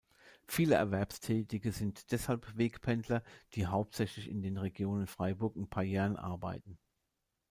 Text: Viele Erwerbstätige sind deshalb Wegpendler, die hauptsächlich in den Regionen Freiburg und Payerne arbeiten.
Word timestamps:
Viele 0.47 0.73
Erwerbstätige 0.73 1.71
sind 1.71 2.11
deshalb 2.11 2.57
Wegpendler, 2.57 3.21
die 3.53 3.67
hauptsächlich 3.67 4.29
in 4.29 4.41
den 4.41 4.57
Regionen 4.57 5.05
Freiburg 5.05 5.55
und 5.55 5.69
Payerne 5.69 6.17
arbeiten. 6.17 6.79